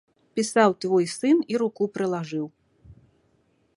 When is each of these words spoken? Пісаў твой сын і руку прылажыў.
Пісаў 0.37 0.69
твой 0.85 1.05
сын 1.15 1.37
і 1.55 1.59
руку 1.63 1.83
прылажыў. 1.99 2.45